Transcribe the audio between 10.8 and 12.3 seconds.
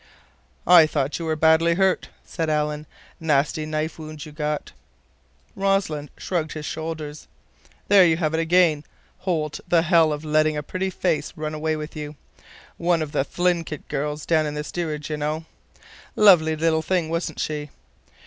face run away with you.